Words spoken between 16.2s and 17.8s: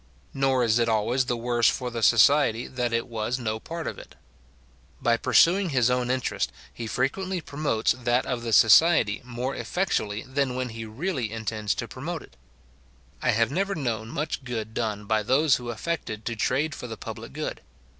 to trade for the public good.